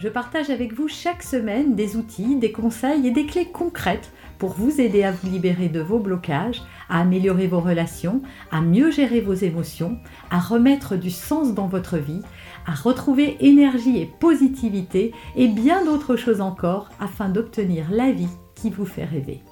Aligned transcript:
je 0.00 0.08
partage 0.08 0.48
avec 0.48 0.72
vous 0.72 0.88
chaque 0.88 1.22
semaine 1.22 1.74
des 1.74 1.96
outils, 1.96 2.36
des 2.36 2.52
conseils 2.52 3.06
et 3.06 3.10
des 3.10 3.26
clés 3.26 3.44
concrètes 3.44 4.10
pour 4.38 4.54
vous 4.54 4.80
aider 4.80 5.04
à 5.04 5.12
vous 5.12 5.28
libérer 5.28 5.68
de 5.68 5.80
vos 5.80 5.98
blocages, 5.98 6.62
à 6.88 7.00
améliorer 7.00 7.46
vos 7.46 7.60
relations, 7.60 8.22
à 8.50 8.62
mieux 8.62 8.90
gérer 8.90 9.20
vos 9.20 9.34
émotions, 9.34 9.98
à 10.30 10.40
remettre 10.40 10.96
du 10.96 11.10
sens 11.10 11.52
dans 11.52 11.66
votre 11.66 11.98
vie, 11.98 12.22
à 12.66 12.72
retrouver 12.72 13.36
énergie 13.40 13.98
et 13.98 14.06
positivité 14.06 15.12
et 15.36 15.48
bien 15.48 15.84
d'autres 15.84 16.16
choses 16.16 16.40
encore 16.40 16.88
afin 16.98 17.28
d'obtenir 17.28 17.90
la 17.90 18.10
vie 18.10 18.28
qui 18.54 18.70
vous 18.70 18.86
fait 18.86 19.04
rêver. 19.04 19.42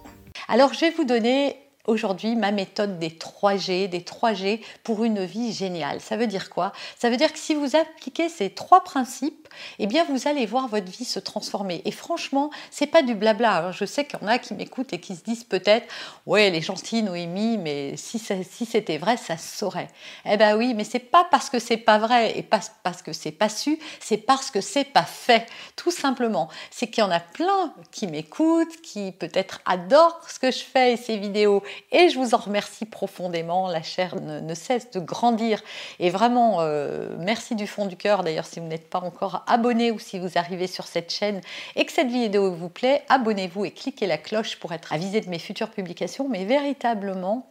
Alors 0.49 0.73
je 0.73 0.81
vais 0.81 0.91
vous 0.93 1.05
donner 1.05 1.57
aujourd'hui 1.89 2.37
ma 2.37 2.53
méthode 2.53 2.99
des 2.99 3.11
3G, 3.11 3.89
des 3.89 4.01
3G 4.01 4.61
pour 4.85 5.05
une 5.05 5.25
vie 5.25 5.53
géniale. 5.53 6.01
Ça 6.01 6.17
veut 6.17 6.27
dire 6.27 6.51
quoi? 6.51 6.73
Ça 6.99 7.11
veut 7.11 7.17
dire 7.17 7.33
que 7.33 7.39
si 7.39 7.55
vous 7.55 7.75
appliquez 7.75 8.29
ces 8.29 8.51
trois 8.51 8.85
principes, 8.85 9.48
eh 9.79 9.87
bien 9.87 10.05
vous 10.05 10.29
allez 10.29 10.47
voir 10.47 10.69
votre 10.69 10.91
vie 10.91 11.05
se 11.05 11.19
transformer. 11.19 11.83
Et 11.85 11.91
franchement, 11.91 12.51
c'est 12.71 12.87
pas 12.87 13.03
du 13.03 13.15
blabla. 13.15 13.53
Alors, 13.53 13.73
je 13.73 13.85
sais 13.85 14.05
qu'il 14.05 14.19
y 14.21 14.25
en 14.25 14.29
a 14.29 14.39
qui 14.39 14.55
m'écoutent 14.55 14.93
et 14.93 15.01
qui 15.01 15.17
se 15.17 15.23
disent 15.23 15.45
peut-être, 15.45 15.87
ouais, 16.27 16.49
elle 16.49 16.55
est 16.55 16.63
gentille 16.63 17.03
Noémie, 17.03 17.59
mais 17.59 17.97
si, 17.97 18.19
si 18.19 18.67
c'était 18.67 18.99
vrai, 18.99 19.17
ça 19.17 19.37
se 19.37 19.59
saurait. 19.59 19.89
Eh 20.25 20.37
ben 20.37 20.57
oui, 20.57 20.75
mais 20.75 20.85
c'est 20.85 20.99
pas 20.99 21.27
parce 21.31 21.51
que 21.51 21.59
c'est 21.59 21.77
pas 21.77 21.99
vrai 21.99 22.39
et 22.39 22.43
pas 22.43 22.61
parce 22.83 23.03
que 23.03 23.13
c'est 23.13 23.33
pas 23.33 23.49
su, 23.49 23.79
c'est 24.01 24.17
parce 24.17 24.51
que 24.51 24.61
c'est 24.61 24.85
pas 24.85 25.05
fait. 25.05 25.47
Tout 25.77 25.91
simplement, 25.91 26.49
c'est 26.71 26.89
qu'il 26.89 27.03
y 27.03 27.07
en 27.07 27.11
a 27.11 27.21
plein 27.21 27.75
qui 27.91 28.07
m'écoutent, 28.07 28.81
qui 28.83 29.13
peut-être 29.13 29.61
adorent 29.67 30.21
ce 30.29 30.39
que 30.39 30.51
je 30.51 30.61
fais 30.61 30.93
et 30.93 30.97
ces 30.97 31.17
vidéos 31.17 31.63
et 31.93 32.09
je 32.09 32.19
vous 32.19 32.35
en 32.35 32.39
remercie 32.39 32.85
profondément. 32.85 33.69
La 33.69 33.83
chair 33.83 34.17
ne, 34.17 34.55
cesse 34.55 34.91
de 34.91 35.01
grandir. 35.01 35.63
Et 35.99 36.11
vraiment, 36.11 36.61
euh, 36.61 37.17
merci 37.19 37.55
du 37.55 37.67
fond 37.67 37.87
du 37.87 37.97
cœur. 37.97 38.23
D'ailleurs, 38.23 38.47
si 38.47 38.61
vous 38.61 38.67
n'êtes 38.67 38.89
pas 38.91 39.01
encore 39.01 39.45
abonné 39.49 39.91
ou 39.91 39.99
si 39.99 40.19
vous 40.19 40.37
arrivez 40.37 40.67
sur 40.67 40.87
cette 40.87 41.13
chaîne 41.13 41.41
et 41.77 41.85
que 41.85 41.93
cette 41.93 42.11
vidéo 42.11 42.53
vous 42.53 42.69
plaît, 42.69 43.03
abonnez-vous 43.09 43.65
et 43.65 43.71
cliquez 43.71 44.07
la 44.07 44.19
cloche 44.19 44.57
pour 44.57 44.73
être 44.73 44.93
avisé 44.93 45.21
de 45.21 45.29
mes 45.29 45.39
futures 45.39 45.71
publications. 45.71 46.29
Mais 46.29 46.45
véritablement, 46.45 47.47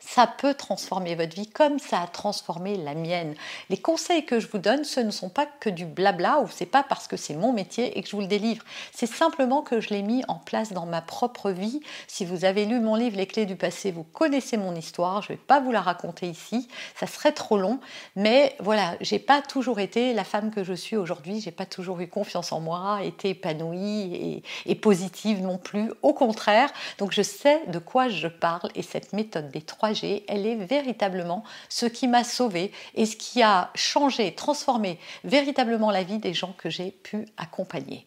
ça 0.00 0.28
peut 0.28 0.54
transformer 0.54 1.16
votre 1.16 1.34
vie 1.34 1.48
comme 1.48 1.78
ça 1.78 2.00
a 2.00 2.06
transformé 2.06 2.76
la 2.76 2.94
mienne. 2.94 3.34
Les 3.68 3.76
conseils 3.76 4.24
que 4.24 4.38
je 4.38 4.46
vous 4.46 4.58
donne, 4.58 4.84
ce 4.84 5.00
ne 5.00 5.10
sont 5.10 5.28
pas 5.28 5.46
que 5.46 5.68
du 5.68 5.86
blabla 5.86 6.38
ou 6.40 6.48
c'est 6.48 6.66
pas 6.66 6.84
parce 6.84 7.08
que 7.08 7.16
c'est 7.16 7.34
mon 7.34 7.52
métier 7.52 7.98
et 7.98 8.02
que 8.02 8.08
je 8.08 8.14
vous 8.14 8.22
le 8.22 8.28
délivre. 8.28 8.64
C'est 8.92 9.06
simplement 9.06 9.62
que 9.62 9.80
je 9.80 9.90
l'ai 9.90 10.02
mis 10.02 10.22
en 10.28 10.36
place 10.36 10.72
dans 10.72 10.86
ma 10.86 11.02
propre 11.02 11.50
vie. 11.50 11.80
Si 12.06 12.24
vous 12.24 12.44
avez 12.44 12.64
lu 12.64 12.78
mon 12.80 12.94
livre 12.94 13.16
Les 13.16 13.26
clés 13.26 13.46
du 13.46 13.56
passé, 13.56 13.90
vous 13.90 14.04
connaissez 14.04 14.56
mon 14.56 14.74
histoire. 14.76 15.22
Je 15.22 15.32
ne 15.32 15.36
vais 15.36 15.42
pas 15.44 15.60
vous 15.60 15.72
la 15.72 15.80
raconter 15.80 16.28
ici, 16.28 16.68
ça 16.94 17.06
serait 17.06 17.32
trop 17.32 17.58
long. 17.58 17.80
Mais 18.14 18.54
voilà, 18.60 18.94
j'ai 19.00 19.18
pas 19.18 19.42
toujours 19.42 19.80
été 19.80 20.14
la 20.14 20.24
femme 20.24 20.52
que 20.52 20.62
je 20.62 20.74
suis 20.74 20.96
aujourd'hui. 20.96 21.40
J'ai 21.40 21.50
pas 21.50 21.66
toujours 21.66 22.00
eu 22.00 22.06
confiance 22.06 22.52
en 22.52 22.60
moi, 22.60 23.00
été 23.02 23.30
épanouie 23.30 24.14
et, 24.14 24.42
et 24.70 24.74
positive 24.76 25.42
non 25.42 25.58
plus. 25.58 25.92
Au 26.02 26.12
contraire, 26.12 26.70
donc 26.98 27.12
je 27.12 27.22
sais 27.22 27.62
de 27.66 27.80
quoi 27.80 28.08
je 28.08 28.28
parle 28.28 28.70
et 28.76 28.82
cette 28.82 29.12
méthode 29.12 29.50
des 29.50 29.62
trois 29.62 29.87
elle 29.92 30.46
est 30.46 30.54
véritablement 30.56 31.44
ce 31.68 31.86
qui 31.86 32.08
m'a 32.08 32.24
sauvée 32.24 32.72
et 32.94 33.06
ce 33.06 33.16
qui 33.16 33.42
a 33.42 33.70
changé, 33.74 34.34
transformé 34.34 34.98
véritablement 35.24 35.90
la 35.90 36.02
vie 36.02 36.18
des 36.18 36.34
gens 36.34 36.54
que 36.56 36.70
j'ai 36.70 36.90
pu 36.90 37.26
accompagner. 37.36 38.06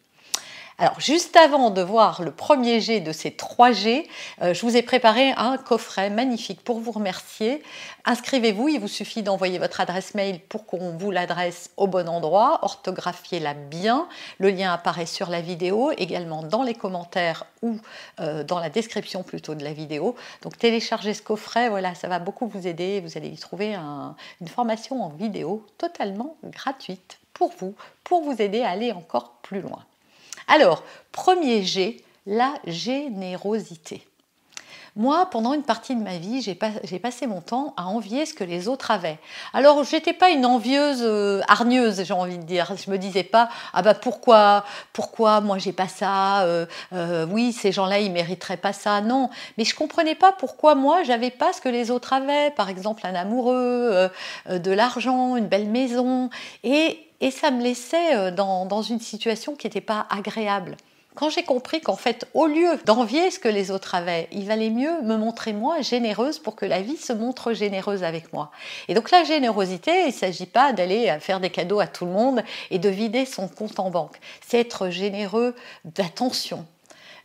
Alors, 0.78 0.98
juste 1.00 1.36
avant 1.36 1.70
de 1.70 1.82
voir 1.82 2.22
le 2.22 2.30
premier 2.30 2.80
G 2.80 3.00
de 3.00 3.12
ces 3.12 3.30
trois 3.30 3.72
G, 3.72 4.08
euh, 4.40 4.54
je 4.54 4.62
vous 4.62 4.76
ai 4.76 4.82
préparé 4.82 5.32
un 5.36 5.58
coffret 5.58 6.08
magnifique 6.08 6.64
pour 6.64 6.80
vous 6.80 6.92
remercier. 6.92 7.62
Inscrivez-vous, 8.06 8.68
il 8.68 8.80
vous 8.80 8.88
suffit 8.88 9.22
d'envoyer 9.22 9.58
votre 9.58 9.80
adresse 9.80 10.14
mail 10.14 10.40
pour 10.40 10.64
qu'on 10.64 10.96
vous 10.96 11.10
l'adresse 11.10 11.70
au 11.76 11.86
bon 11.86 12.08
endroit. 12.08 12.60
Orthographiez-la 12.62 13.52
bien. 13.54 14.08
Le 14.38 14.50
lien 14.50 14.72
apparaît 14.72 15.06
sur 15.06 15.28
la 15.28 15.42
vidéo, 15.42 15.92
également 15.98 16.42
dans 16.42 16.62
les 16.62 16.74
commentaires 16.74 17.44
ou 17.60 17.76
euh, 18.20 18.42
dans 18.42 18.58
la 18.58 18.70
description 18.70 19.22
plutôt 19.22 19.54
de 19.54 19.62
la 19.62 19.74
vidéo. 19.74 20.16
Donc, 20.40 20.56
téléchargez 20.56 21.12
ce 21.12 21.22
coffret, 21.22 21.68
voilà, 21.68 21.94
ça 21.94 22.08
va 22.08 22.18
beaucoup 22.18 22.46
vous 22.46 22.66
aider. 22.66 23.00
Vous 23.00 23.18
allez 23.18 23.28
y 23.28 23.38
trouver 23.38 23.74
une 23.74 24.48
formation 24.48 25.02
en 25.02 25.10
vidéo 25.10 25.66
totalement 25.76 26.36
gratuite 26.42 27.18
pour 27.34 27.52
vous, 27.58 27.74
pour 28.04 28.22
vous 28.22 28.40
aider 28.40 28.62
à 28.62 28.70
aller 28.70 28.92
encore 28.92 29.34
plus 29.42 29.60
loin. 29.60 29.84
Alors, 30.48 30.84
premier 31.12 31.62
G, 31.62 32.02
la 32.26 32.54
générosité. 32.66 34.06
Moi, 34.94 35.26
pendant 35.30 35.54
une 35.54 35.62
partie 35.62 35.96
de 35.96 36.02
ma 36.02 36.18
vie, 36.18 36.42
j'ai 36.42 36.98
passé 36.98 37.26
mon 37.26 37.40
temps 37.40 37.72
à 37.78 37.86
envier 37.86 38.26
ce 38.26 38.34
que 38.34 38.44
les 38.44 38.68
autres 38.68 38.90
avaient. 38.90 39.18
Alors, 39.54 39.84
je 39.84 39.96
n'étais 39.96 40.12
pas 40.12 40.28
une 40.28 40.44
envieuse 40.44 41.00
euh, 41.00 41.40
hargneuse, 41.48 42.04
j'ai 42.04 42.12
envie 42.12 42.36
de 42.36 42.42
dire. 42.42 42.74
Je 42.76 42.90
me 42.90 42.98
disais 42.98 43.22
pas, 43.22 43.48
ah 43.72 43.80
bah 43.80 43.94
pourquoi, 43.94 44.66
pourquoi 44.92 45.40
moi 45.40 45.56
j'ai 45.56 45.72
pas 45.72 45.88
ça 45.88 46.42
euh, 46.42 46.66
euh, 46.92 47.26
Oui, 47.30 47.52
ces 47.52 47.72
gens-là, 47.72 48.00
ils 48.00 48.12
mériteraient 48.12 48.58
pas 48.58 48.74
ça. 48.74 49.00
Non, 49.00 49.30
mais 49.56 49.64
je 49.64 49.74
comprenais 49.74 50.14
pas 50.14 50.32
pourquoi 50.32 50.74
moi 50.74 51.02
j'avais 51.04 51.30
pas 51.30 51.54
ce 51.54 51.62
que 51.62 51.70
les 51.70 51.90
autres 51.90 52.12
avaient. 52.12 52.50
Par 52.50 52.68
exemple, 52.68 53.06
un 53.06 53.14
amoureux, 53.14 54.10
de 54.50 54.70
l'argent, 54.70 55.36
une 55.36 55.46
belle 55.46 55.70
maison, 55.70 56.28
et, 56.64 57.08
ça 57.30 57.50
me 57.50 57.62
laissait 57.62 58.32
dans 58.32 58.82
une 58.82 59.00
situation 59.00 59.54
qui 59.54 59.66
n'était 59.66 59.80
pas 59.80 60.06
agréable. 60.10 60.76
Quand 61.14 61.28
j'ai 61.28 61.42
compris 61.42 61.80
qu'en 61.82 61.96
fait, 61.96 62.26
au 62.32 62.46
lieu 62.46 62.78
d'envier 62.86 63.30
ce 63.30 63.38
que 63.38 63.48
les 63.48 63.70
autres 63.70 63.94
avaient, 63.94 64.28
il 64.32 64.46
valait 64.46 64.70
mieux 64.70 65.02
me 65.02 65.16
montrer 65.16 65.52
moi 65.52 65.82
généreuse 65.82 66.38
pour 66.38 66.56
que 66.56 66.64
la 66.64 66.80
vie 66.80 66.96
se 66.96 67.12
montre 67.12 67.52
généreuse 67.52 68.02
avec 68.02 68.32
moi. 68.32 68.50
Et 68.88 68.94
donc 68.94 69.10
la 69.10 69.22
générosité, 69.22 70.04
il 70.04 70.06
ne 70.06 70.12
s'agit 70.12 70.46
pas 70.46 70.72
d'aller 70.72 71.14
faire 71.20 71.38
des 71.38 71.50
cadeaux 71.50 71.80
à 71.80 71.86
tout 71.86 72.06
le 72.06 72.12
monde 72.12 72.42
et 72.70 72.78
de 72.78 72.88
vider 72.88 73.26
son 73.26 73.46
compte 73.46 73.78
en 73.78 73.90
banque. 73.90 74.18
C'est 74.46 74.60
être 74.60 74.88
généreux 74.88 75.54
d'attention, 75.84 76.66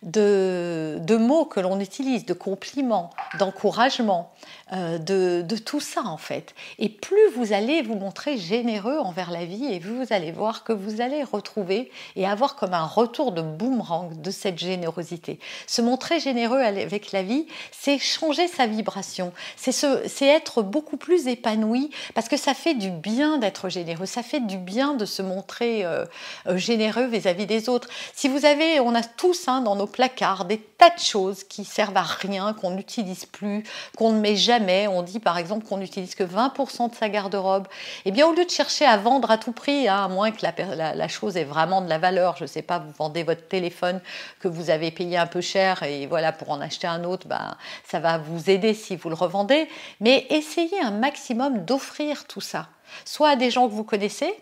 de, 0.03 1.17
mots 1.17 1.45
que 1.45 1.59
l'on 1.59 1.79
utilise, 1.79 2.25
de 2.25 2.33
compliments, 2.33 3.09
d'encouragement, 3.39 4.31
euh, 4.73 4.97
de, 4.97 5.41
de, 5.41 5.57
tout 5.57 5.79
ça 5.79 6.01
en 6.03 6.17
fait. 6.17 6.53
Et 6.77 6.89
plus 6.89 7.29
vous 7.35 7.53
allez 7.53 7.81
vous 7.81 7.95
montrer 7.95 8.37
généreux 8.37 8.97
envers 8.99 9.31
la 9.31 9.45
vie 9.45 9.65
et 9.65 9.79
vous 9.79 10.05
allez 10.11 10.31
voir 10.31 10.63
que 10.63 10.73
vous 10.73 11.01
allez 11.01 11.23
retrouver 11.23 11.91
et 12.15 12.27
avoir 12.27 12.55
comme 12.55 12.73
un 12.73 12.85
retour 12.85 13.31
de 13.31 13.41
boomerang 13.41 14.21
de 14.21 14.31
cette 14.31 14.59
générosité. 14.59 15.39
Se 15.65 15.81
montrer 15.81 16.19
généreux 16.19 16.59
avec 16.59 17.11
la 17.11 17.23
vie, 17.23 17.47
c'est 17.71 17.97
changer 17.97 18.47
sa 18.47 18.67
vibration, 18.67 19.33
c'est 19.55 20.27
être 20.27 20.61
beaucoup 20.61 20.97
plus 20.97 21.27
épanoui 21.27 21.89
parce 22.13 22.29
que 22.29 22.37
ça 22.37 22.53
fait 22.53 22.75
du 22.75 22.91
bien 22.91 23.37
d'être 23.37 23.69
généreux, 23.69 24.05
ça 24.05 24.23
fait 24.23 24.45
du 24.45 24.57
bien 24.57 24.93
de 24.93 25.05
se 25.05 25.21
montrer 25.21 25.85
euh, 25.85 26.05
euh, 26.47 26.57
généreux 26.57 27.05
vis-à-vis 27.05 27.45
des 27.45 27.69
autres. 27.69 27.87
Si 28.13 28.27
vous 28.27 28.45
avez, 28.45 28.79
on 28.79 28.93
a 28.93 29.03
tous 29.03 29.47
hein, 29.47 29.61
dans 29.61 29.75
nos 29.75 29.86
placard 29.87 30.45
des 30.45 30.59
tas 30.59 30.89
de 30.89 30.99
choses 30.99 31.43
qui 31.43 31.65
servent 31.65 31.97
à 31.97 32.03
rien, 32.03 32.53
qu'on 32.53 32.71
n'utilise 32.71 33.25
plus, 33.25 33.63
qu'on 33.97 34.11
ne 34.11 34.19
met 34.19 34.35
jamais. 34.35 34.87
On 34.87 35.01
dit 35.01 35.19
par 35.19 35.37
exemple 35.37 35.65
qu'on 35.65 35.77
n'utilise 35.77 36.15
que 36.15 36.23
20% 36.23 36.91
de 36.91 36.95
sa 36.95 37.09
garde-robe. 37.09 37.67
Eh 38.05 38.11
bien, 38.11 38.27
au 38.27 38.33
lieu 38.33 38.45
de 38.45 38.49
chercher 38.49 38.85
à 38.85 38.97
vendre 38.97 39.31
à 39.31 39.37
tout 39.37 39.51
prix, 39.51 39.87
hein, 39.87 40.05
à 40.05 40.07
moins 40.07 40.31
que 40.31 40.45
la, 40.45 41.07
chose 41.07 41.37
ait 41.37 41.43
vraiment 41.43 41.81
de 41.81 41.89
la 41.89 41.97
valeur, 41.97 42.37
je 42.37 42.43
ne 42.43 42.47
sais 42.47 42.61
pas, 42.61 42.79
vous 42.79 42.91
vendez 42.97 43.23
votre 43.23 43.47
téléphone 43.47 44.01
que 44.39 44.47
vous 44.47 44.69
avez 44.69 44.91
payé 44.91 45.17
un 45.17 45.27
peu 45.27 45.41
cher 45.41 45.83
et 45.83 46.05
voilà, 46.05 46.31
pour 46.31 46.51
en 46.51 46.61
acheter 46.61 46.87
un 46.87 47.03
autre, 47.03 47.27
ben, 47.27 47.55
ça 47.85 47.99
va 47.99 48.17
vous 48.17 48.49
aider 48.49 48.73
si 48.73 48.95
vous 48.95 49.09
le 49.09 49.15
revendez. 49.15 49.67
Mais 49.99 50.27
essayez 50.29 50.79
un 50.81 50.91
maximum 50.91 51.65
d'offrir 51.65 52.25
tout 52.25 52.41
ça, 52.41 52.67
soit 53.05 53.29
à 53.29 53.35
des 53.35 53.51
gens 53.51 53.67
que 53.67 53.73
vous 53.73 53.83
connaissez, 53.83 54.33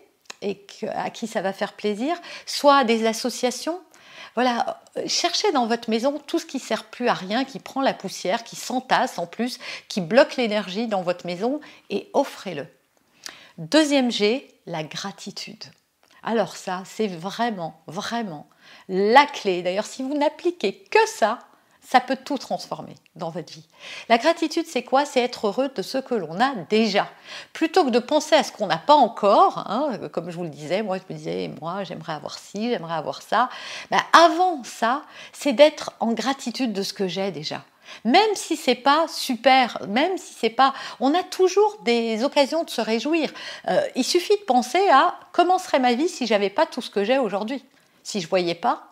et 0.42 0.64
à 0.94 1.10
qui 1.10 1.26
ça 1.26 1.40
va 1.40 1.52
faire 1.52 1.72
plaisir, 1.72 2.16
soit 2.44 2.76
à 2.76 2.84
des 2.84 3.06
associations, 3.06 3.80
voilà, 4.36 4.82
cherchez 5.06 5.50
dans 5.52 5.66
votre 5.66 5.88
maison 5.88 6.20
tout 6.26 6.38
ce 6.38 6.44
qui 6.44 6.58
sert 6.58 6.84
plus 6.84 7.08
à 7.08 7.14
rien, 7.14 7.44
qui 7.44 7.58
prend 7.58 7.80
la 7.80 7.94
poussière, 7.94 8.44
qui 8.44 8.54
s'entasse 8.54 9.18
en 9.18 9.26
plus, 9.26 9.58
qui 9.88 10.02
bloque 10.02 10.36
l'énergie 10.36 10.86
dans 10.86 11.02
votre 11.02 11.26
maison 11.26 11.58
et 11.88 12.10
offrez-le. 12.12 12.66
Deuxième 13.56 14.10
G, 14.10 14.46
la 14.66 14.84
gratitude. 14.84 15.64
Alors 16.22 16.54
ça, 16.56 16.82
c'est 16.84 17.06
vraiment, 17.06 17.80
vraiment 17.86 18.46
la 18.90 19.24
clé. 19.24 19.62
D'ailleurs, 19.62 19.86
si 19.86 20.02
vous 20.02 20.14
n'appliquez 20.14 20.84
que 20.90 21.08
ça, 21.08 21.38
ça 21.86 22.00
peut 22.00 22.16
tout 22.16 22.36
transformer 22.36 22.96
dans 23.14 23.30
votre 23.30 23.52
vie. 23.52 23.64
La 24.08 24.18
gratitude, 24.18 24.66
c'est 24.66 24.82
quoi? 24.82 25.04
C'est 25.04 25.20
être 25.20 25.46
heureux 25.46 25.70
de 25.74 25.82
ce 25.82 25.98
que 25.98 26.14
l'on 26.14 26.40
a 26.40 26.52
déjà. 26.68 27.08
Plutôt 27.52 27.84
que 27.84 27.90
de 27.90 28.00
penser 28.00 28.34
à 28.34 28.42
ce 28.42 28.50
qu'on 28.50 28.66
n'a 28.66 28.78
pas 28.78 28.94
encore, 28.94 29.58
hein, 29.58 29.96
comme 30.12 30.30
je 30.30 30.36
vous 30.36 30.42
le 30.42 30.48
disais, 30.48 30.82
moi 30.82 30.98
je 30.98 31.12
me 31.12 31.16
disais, 31.16 31.48
moi 31.60 31.84
j'aimerais 31.84 32.14
avoir 32.14 32.38
ci, 32.38 32.70
j'aimerais 32.70 32.94
avoir 32.94 33.22
ça. 33.22 33.48
Ben, 33.92 34.00
avant 34.12 34.64
ça, 34.64 35.02
c'est 35.32 35.52
d'être 35.52 35.92
en 36.00 36.12
gratitude 36.12 36.72
de 36.72 36.82
ce 36.82 36.92
que 36.92 37.06
j'ai 37.06 37.30
déjà. 37.30 37.62
Même 38.04 38.34
si 38.34 38.56
c'est 38.56 38.74
pas 38.74 39.06
super, 39.06 39.78
même 39.88 40.18
si 40.18 40.34
c'est 40.34 40.50
pas, 40.50 40.74
on 40.98 41.14
a 41.14 41.22
toujours 41.22 41.78
des 41.84 42.24
occasions 42.24 42.64
de 42.64 42.70
se 42.70 42.80
réjouir. 42.80 43.30
Euh, 43.68 43.80
il 43.94 44.02
suffit 44.02 44.36
de 44.36 44.44
penser 44.44 44.82
à 44.90 45.14
comment 45.30 45.58
serait 45.58 45.78
ma 45.78 45.94
vie 45.94 46.08
si 46.08 46.26
j'avais 46.26 46.50
pas 46.50 46.66
tout 46.66 46.82
ce 46.82 46.90
que 46.90 47.04
j'ai 47.04 47.18
aujourd'hui, 47.18 47.64
si 48.02 48.20
je 48.20 48.26
voyais 48.26 48.56
pas, 48.56 48.88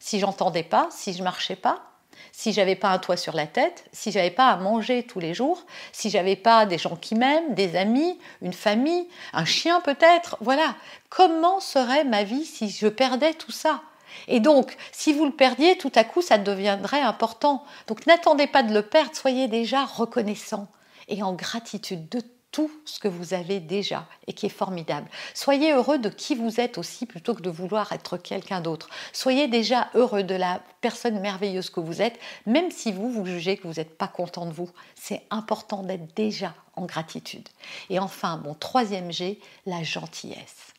si 0.00 0.18
j'entendais 0.18 0.64
pas, 0.64 0.88
si 0.90 1.12
je 1.12 1.22
marchais 1.22 1.54
pas, 1.54 1.91
si 2.32 2.52
j'avais 2.52 2.76
pas 2.76 2.90
un 2.90 2.98
toit 2.98 3.16
sur 3.16 3.34
la 3.34 3.46
tête, 3.46 3.84
si 3.92 4.12
j'avais 4.12 4.30
pas 4.30 4.48
à 4.48 4.56
manger 4.56 5.02
tous 5.02 5.20
les 5.20 5.34
jours, 5.34 5.64
si 5.92 6.10
j'avais 6.10 6.36
pas 6.36 6.66
des 6.66 6.78
gens 6.78 6.96
qui 6.96 7.14
m'aiment, 7.14 7.54
des 7.54 7.76
amis, 7.76 8.18
une 8.40 8.52
famille, 8.52 9.08
un 9.32 9.44
chien 9.44 9.80
peut-être, 9.80 10.36
voilà. 10.40 10.74
Comment 11.08 11.60
serait 11.60 12.04
ma 12.04 12.24
vie 12.24 12.44
si 12.44 12.70
je 12.70 12.88
perdais 12.88 13.34
tout 13.34 13.52
ça? 13.52 13.82
Et 14.28 14.40
donc, 14.40 14.76
si 14.92 15.12
vous 15.12 15.24
le 15.24 15.32
perdiez, 15.32 15.76
tout 15.78 15.92
à 15.94 16.04
coup, 16.04 16.22
ça 16.22 16.38
deviendrait 16.38 17.00
important. 17.00 17.64
Donc, 17.86 18.06
n'attendez 18.06 18.46
pas 18.46 18.62
de 18.62 18.72
le 18.72 18.82
perdre, 18.82 19.14
soyez 19.14 19.48
déjà 19.48 19.84
reconnaissant 19.84 20.68
et 21.08 21.22
en 21.22 21.32
gratitude 21.32 22.08
de 22.08 22.20
tout 22.52 22.70
ce 22.84 23.00
que 23.00 23.08
vous 23.08 23.34
avez 23.34 23.58
déjà 23.58 24.06
et 24.26 24.34
qui 24.34 24.46
est 24.46 24.50
formidable. 24.50 25.08
Soyez 25.34 25.72
heureux 25.72 25.98
de 25.98 26.08
qui 26.08 26.34
vous 26.34 26.60
êtes 26.60 26.78
aussi 26.78 27.06
plutôt 27.06 27.34
que 27.34 27.42
de 27.42 27.50
vouloir 27.50 27.92
être 27.92 28.18
quelqu'un 28.18 28.60
d'autre. 28.60 28.88
Soyez 29.12 29.48
déjà 29.48 29.88
heureux 29.94 30.22
de 30.22 30.34
la 30.34 30.60
personne 30.82 31.18
merveilleuse 31.20 31.70
que 31.70 31.80
vous 31.80 32.02
êtes, 32.02 32.18
même 32.46 32.70
si 32.70 32.92
vous, 32.92 33.10
vous 33.10 33.26
jugez 33.26 33.56
que 33.56 33.66
vous 33.66 33.74
n'êtes 33.74 33.96
pas 33.96 34.08
content 34.08 34.46
de 34.46 34.52
vous. 34.52 34.70
C'est 34.94 35.22
important 35.30 35.82
d'être 35.82 36.14
déjà 36.14 36.54
en 36.76 36.84
gratitude. 36.84 37.48
Et 37.90 37.98
enfin, 37.98 38.36
mon 38.44 38.54
troisième 38.54 39.10
G, 39.10 39.40
la 39.66 39.82
gentillesse 39.82 40.72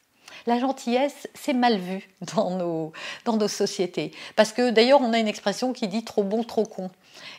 la 0.45 0.59
gentillesse, 0.59 1.27
c'est 1.33 1.53
mal 1.53 1.77
vu 1.77 2.09
dans 2.35 2.51
nos, 2.51 2.91
dans 3.25 3.38
nos 3.38 3.47
sociétés. 3.47 4.12
Parce 4.35 4.53
que 4.53 4.69
d'ailleurs, 4.69 5.01
on 5.01 5.13
a 5.13 5.19
une 5.19 5.27
expression 5.27 5.74
qui 5.74 5.88
dit 5.88 6.03
trop 6.03 6.24
bon, 6.24 6.44
trop 6.44 6.65
con. 6.65 6.89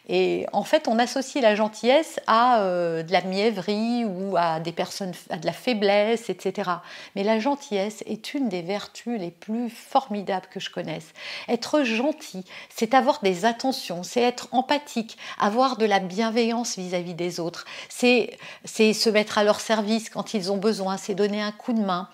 Et 0.08 0.46
en 0.52 0.64
fait, 0.64 0.86
on 0.86 0.98
associe 0.98 1.42
la 1.42 1.54
gentillesse 1.54 2.20
à 2.26 2.60
euh, 2.60 3.02
de 3.02 3.12
la 3.12 3.22
mièvrerie 3.22 4.04
ou 4.04 4.36
à 4.36 4.60
des 4.60 4.72
personnes, 4.72 5.12
à 5.30 5.36
de 5.36 5.46
la 5.46 5.52
faiblesse, 5.52 6.28
etc. 6.28 6.70
Mais 7.16 7.24
la 7.24 7.38
gentillesse 7.38 8.02
est 8.06 8.34
une 8.34 8.48
des 8.48 8.62
vertus 8.62 9.18
les 9.18 9.30
plus 9.30 9.70
formidables 9.70 10.46
que 10.50 10.60
je 10.60 10.70
connaisse. 10.70 11.12
Être 11.48 11.84
gentil, 11.84 12.44
c'est 12.68 12.92
avoir 12.94 13.20
des 13.22 13.44
attentions, 13.46 14.02
c'est 14.02 14.20
être 14.20 14.48
empathique, 14.52 15.16
avoir 15.38 15.76
de 15.76 15.86
la 15.86 16.00
bienveillance 16.00 16.76
vis-à-vis 16.76 17.14
des 17.14 17.40
autres, 17.40 17.64
c'est 17.88 18.36
se 18.64 19.08
mettre 19.08 19.38
à 19.38 19.44
leur 19.44 19.60
service 19.60 20.10
quand 20.10 20.34
ils 20.34 20.52
ont 20.52 20.58
besoin, 20.58 20.96
c'est 20.98 21.14
donner 21.14 21.40
un 21.40 21.52
coup 21.52 21.72
de 21.72 21.80
main, 21.80 22.08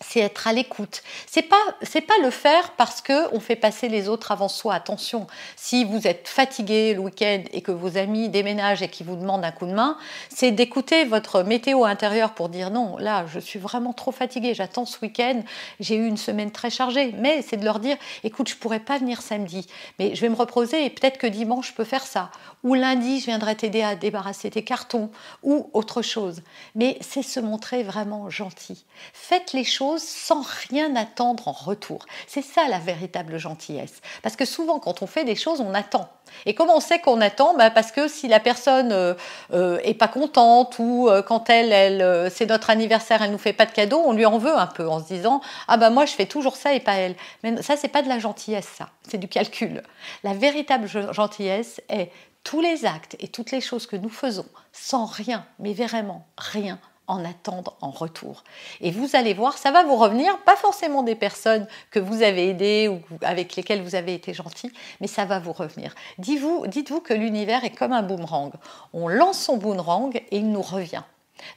c'est 0.00 0.20
être 0.20 0.46
à 0.46 0.52
l'écoute. 0.52 1.02
C'est 1.26 1.42
pas 1.42 1.56
c'est 1.82 2.00
pas 2.00 2.14
le 2.22 2.30
faire 2.30 2.72
parce 2.72 3.00
que 3.00 3.34
on 3.34 3.40
fait 3.40 3.56
passer 3.56 3.88
les 3.88 4.08
autres 4.08 4.32
avant 4.32 4.48
soi. 4.48 4.74
Attention, 4.74 5.26
si 5.56 5.84
vous 5.84 6.06
êtes 6.06 6.28
fatigué 6.28 6.94
le 6.94 7.00
week-end 7.00 7.42
et 7.52 7.62
que 7.62 7.72
vos 7.72 7.96
amis 7.96 8.28
déménagent 8.28 8.82
et 8.82 8.88
qui 8.88 9.04
vous 9.04 9.16
demandent 9.16 9.44
un 9.44 9.52
coup 9.52 9.66
de 9.66 9.72
main, 9.72 9.96
c'est 10.28 10.50
d'écouter 10.50 11.04
votre 11.04 11.42
météo 11.42 11.84
intérieur 11.84 12.34
pour 12.34 12.48
dire 12.48 12.70
non, 12.70 12.98
là 12.98 13.24
je 13.26 13.40
suis 13.40 13.58
vraiment 13.58 13.92
trop 13.92 14.12
fatigué, 14.12 14.54
j'attends 14.54 14.84
ce 14.84 14.98
week-end, 15.00 15.42
j'ai 15.80 15.96
eu 15.96 16.06
une 16.06 16.18
semaine 16.18 16.50
très 16.50 16.70
chargée. 16.70 17.14
Mais 17.18 17.42
c'est 17.42 17.56
de 17.56 17.64
leur 17.64 17.80
dire 17.80 17.96
écoute, 18.22 18.48
je 18.48 18.56
pourrais 18.56 18.80
pas 18.80 18.98
venir 18.98 19.22
samedi, 19.22 19.66
mais 19.98 20.14
je 20.14 20.20
vais 20.20 20.28
me 20.28 20.36
reposer 20.36 20.84
et 20.84 20.90
peut-être 20.90 21.18
que 21.18 21.26
dimanche 21.26 21.68
je 21.68 21.74
peux 21.74 21.84
faire 21.84 22.06
ça. 22.06 22.30
Ou 22.64 22.74
lundi 22.74 23.20
je 23.20 23.26
viendrai 23.26 23.54
t'aider 23.54 23.82
à 23.82 23.94
débarrasser 23.94 24.50
tes 24.50 24.62
cartons 24.62 25.10
ou 25.42 25.70
autre 25.72 26.02
chose. 26.02 26.42
Mais 26.74 26.98
c'est 27.00 27.22
se 27.22 27.40
montrer 27.40 27.82
vraiment 27.82 28.28
gentil. 28.28 28.84
Faites 29.12 29.52
les 29.52 29.64
choses 29.64 29.85
sans 29.98 30.42
rien 30.68 30.94
attendre 30.96 31.48
en 31.48 31.52
retour. 31.52 32.04
C'est 32.26 32.42
ça 32.42 32.68
la 32.68 32.78
véritable 32.78 33.38
gentillesse. 33.38 34.00
Parce 34.22 34.36
que 34.36 34.44
souvent, 34.44 34.78
quand 34.78 35.02
on 35.02 35.06
fait 35.06 35.24
des 35.24 35.36
choses, 35.36 35.60
on 35.60 35.74
attend. 35.74 36.08
Et 36.44 36.54
comment 36.54 36.76
on 36.76 36.80
sait 36.80 36.98
qu'on 36.98 37.20
attend? 37.20 37.54
Bah, 37.54 37.70
Parce 37.70 37.92
que 37.92 38.08
si 38.08 38.28
la 38.28 38.40
personne 38.40 38.92
euh, 38.92 39.14
euh, 39.52 39.78
est 39.82 39.94
pas 39.94 40.08
contente 40.08 40.76
ou 40.78 41.08
euh, 41.08 41.22
quand 41.22 41.48
elle, 41.50 41.72
elle 41.72 42.30
c'est 42.30 42.46
notre 42.46 42.70
anniversaire, 42.70 43.22
elle 43.22 43.30
nous 43.30 43.38
fait 43.38 43.52
pas 43.52 43.66
de 43.66 43.72
cadeau, 43.72 44.02
on 44.04 44.12
lui 44.12 44.26
en 44.26 44.38
veut 44.38 44.56
un 44.56 44.66
peu 44.66 44.88
en 44.88 45.00
se 45.00 45.06
disant 45.06 45.40
ah 45.68 45.76
bah 45.76 45.90
moi 45.90 46.04
je 46.04 46.12
fais 46.12 46.26
toujours 46.26 46.56
ça 46.56 46.74
et 46.74 46.80
pas 46.80 46.94
elle. 46.94 47.14
Mais 47.42 47.62
ça 47.62 47.76
c'est 47.76 47.88
pas 47.88 48.02
de 48.02 48.08
la 48.08 48.18
gentillesse 48.18 48.68
ça, 48.76 48.88
c'est 49.08 49.18
du 49.18 49.28
calcul. 49.28 49.82
La 50.24 50.34
véritable 50.34 50.88
gentillesse 51.12 51.80
est 51.88 52.10
tous 52.44 52.60
les 52.60 52.84
actes 52.84 53.16
et 53.18 53.28
toutes 53.28 53.50
les 53.50 53.60
choses 53.60 53.86
que 53.86 53.96
nous 53.96 54.08
faisons 54.08 54.46
sans 54.72 55.06
rien, 55.06 55.46
mais 55.58 55.74
vraiment 55.74 56.26
rien 56.36 56.78
en 57.06 57.24
attendre 57.24 57.76
en 57.80 57.90
retour. 57.90 58.42
Et 58.80 58.90
vous 58.90 59.14
allez 59.14 59.34
voir, 59.34 59.58
ça 59.58 59.70
va 59.70 59.84
vous 59.84 59.96
revenir, 59.96 60.38
pas 60.44 60.56
forcément 60.56 61.02
des 61.02 61.14
personnes 61.14 61.66
que 61.90 62.00
vous 62.00 62.22
avez 62.22 62.50
aidées 62.50 62.88
ou 62.88 63.00
avec 63.22 63.56
lesquelles 63.56 63.82
vous 63.82 63.94
avez 63.94 64.14
été 64.14 64.34
gentil, 64.34 64.72
mais 65.00 65.06
ça 65.06 65.24
va 65.24 65.38
vous 65.38 65.52
revenir. 65.52 65.94
Dites-vous 66.18 66.66
dites 66.66 66.86
que 67.02 67.14
l'univers 67.14 67.64
est 67.64 67.74
comme 67.74 67.92
un 67.92 68.02
boomerang. 68.02 68.52
On 68.92 69.08
lance 69.08 69.38
son 69.38 69.56
boomerang 69.56 70.16
et 70.16 70.38
il 70.38 70.50
nous 70.50 70.62
revient. 70.62 71.02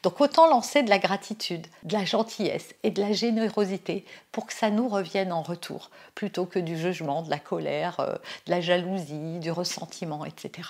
Donc 0.03 0.19
autant 0.19 0.47
lancer 0.47 0.83
de 0.83 0.89
la 0.89 0.99
gratitude, 0.99 1.65
de 1.83 1.93
la 1.93 2.05
gentillesse 2.05 2.75
et 2.83 2.91
de 2.91 3.01
la 3.01 3.13
générosité 3.13 4.05
pour 4.31 4.45
que 4.45 4.53
ça 4.53 4.69
nous 4.69 4.89
revienne 4.89 5.31
en 5.31 5.41
retour, 5.41 5.89
plutôt 6.15 6.45
que 6.45 6.59
du 6.59 6.77
jugement, 6.77 7.21
de 7.21 7.29
la 7.29 7.39
colère, 7.39 7.99
euh, 7.99 8.13
de 8.45 8.51
la 8.51 8.61
jalousie, 8.61 9.39
du 9.39 9.51
ressentiment, 9.51 10.25
etc. 10.25 10.69